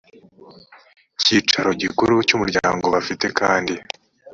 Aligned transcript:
cyicaro 1.21 1.69
gikuru 1.81 2.13
cy 2.27 2.33
umuryango 2.37 2.85
bafite 2.95 3.25
kandi 3.39 3.73